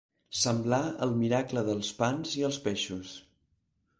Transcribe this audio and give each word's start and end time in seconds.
Semblar 0.43 0.79
el 1.07 1.11
miracle 1.17 1.63
dels 1.69 1.91
pans 2.01 2.33
i 2.41 2.45
els 2.49 2.59
peixos. 2.67 3.15